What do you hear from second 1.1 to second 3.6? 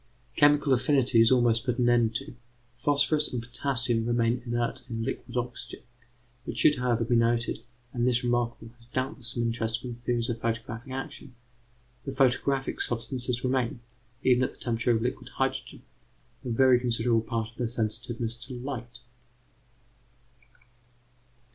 is almost put an end to; phosphorus and